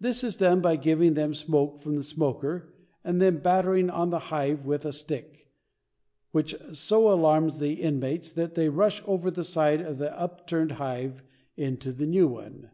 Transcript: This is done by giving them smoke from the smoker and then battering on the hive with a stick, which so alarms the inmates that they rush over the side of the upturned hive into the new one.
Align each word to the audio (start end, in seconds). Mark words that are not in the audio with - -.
This 0.00 0.24
is 0.24 0.34
done 0.34 0.60
by 0.60 0.74
giving 0.74 1.14
them 1.14 1.32
smoke 1.32 1.78
from 1.78 1.94
the 1.94 2.02
smoker 2.02 2.74
and 3.04 3.22
then 3.22 3.38
battering 3.38 3.88
on 3.88 4.10
the 4.10 4.18
hive 4.18 4.66
with 4.66 4.84
a 4.84 4.90
stick, 4.90 5.48
which 6.32 6.56
so 6.72 7.08
alarms 7.08 7.58
the 7.60 7.74
inmates 7.74 8.32
that 8.32 8.56
they 8.56 8.68
rush 8.68 9.00
over 9.06 9.30
the 9.30 9.44
side 9.44 9.80
of 9.80 9.98
the 9.98 10.12
upturned 10.20 10.72
hive 10.72 11.22
into 11.56 11.92
the 11.92 12.04
new 12.04 12.26
one. 12.26 12.70